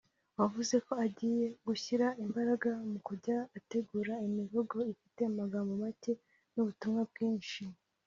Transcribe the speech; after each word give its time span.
wavuze 0.39 0.75
ko 0.85 0.93
agiye 1.05 1.45
gushyira 1.67 2.07
imbaraga 2.23 2.69
mu 2.91 2.99
kujya 3.07 3.37
ategura 3.57 4.13
imivugo 4.27 4.75
ifite 4.93 5.19
amagambo 5.31 5.71
make 5.83 6.13
n’ubutumwa 6.53 7.03
bwinshi 7.11 7.63